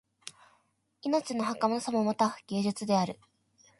[1.03, 3.19] 命のはかなさもまた芸術である